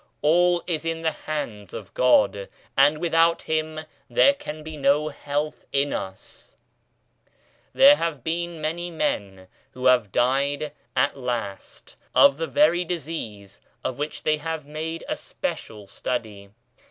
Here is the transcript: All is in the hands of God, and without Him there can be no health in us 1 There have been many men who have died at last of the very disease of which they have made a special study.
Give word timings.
All 0.23 0.63
is 0.65 0.83
in 0.83 1.03
the 1.03 1.11
hands 1.11 1.75
of 1.75 1.93
God, 1.93 2.49
and 2.75 2.97
without 2.97 3.43
Him 3.43 3.81
there 4.09 4.33
can 4.33 4.63
be 4.63 4.75
no 4.75 5.09
health 5.09 5.63
in 5.71 5.93
us 5.93 6.55
1 7.25 7.33
There 7.75 7.95
have 7.97 8.23
been 8.23 8.59
many 8.59 8.89
men 8.89 9.45
who 9.73 9.85
have 9.85 10.11
died 10.11 10.71
at 10.95 11.17
last 11.19 11.97
of 12.15 12.37
the 12.37 12.47
very 12.47 12.83
disease 12.83 13.61
of 13.83 13.99
which 13.99 14.23
they 14.23 14.37
have 14.37 14.65
made 14.65 15.03
a 15.07 15.15
special 15.15 15.85
study. 15.85 16.49